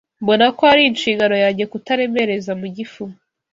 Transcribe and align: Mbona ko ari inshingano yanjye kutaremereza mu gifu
Mbona 0.23 0.45
ko 0.57 0.63
ari 0.73 0.81
inshingano 0.89 1.35
yanjye 1.43 1.63
kutaremereza 1.71 2.51
mu 2.59 2.67
gifu 2.75 3.03